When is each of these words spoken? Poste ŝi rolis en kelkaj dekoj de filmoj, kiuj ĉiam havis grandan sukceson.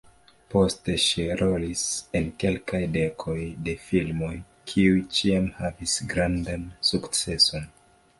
Poste 0.51 0.93
ŝi 1.01 1.25
rolis 1.41 1.81
en 2.19 2.31
kelkaj 2.43 2.79
dekoj 2.95 3.35
de 3.67 3.75
filmoj, 3.89 4.31
kiuj 4.71 5.03
ĉiam 5.19 5.45
havis 5.59 5.95
grandan 6.15 6.65
sukceson. 6.91 7.69